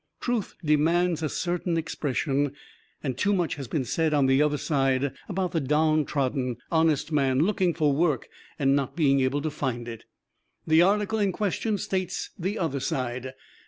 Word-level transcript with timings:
Truth 0.19 0.55
demands 0.65 1.21
a 1.21 1.29
certain 1.29 1.77
expression, 1.77 2.53
and 3.03 3.15
too 3.15 3.33
much 3.33 3.53
had 3.53 3.69
been 3.69 3.85
said 3.85 4.15
on 4.15 4.25
the 4.25 4.41
other 4.41 4.57
side 4.57 5.13
about 5.29 5.51
the 5.51 5.59
downtrodden, 5.61 6.57
honest 6.71 7.11
man, 7.11 7.41
looking 7.41 7.75
for 7.75 7.93
work 7.93 8.27
and 8.57 8.75
not 8.75 8.95
being 8.95 9.19
able 9.19 9.43
to 9.43 9.51
find 9.51 9.87
it. 9.87 10.05
The 10.65 10.81
article 10.81 11.19
in 11.19 11.31
question 11.31 11.77
states 11.77 12.31
the 12.35 12.57
other 12.57 12.79
side. 12.79 13.33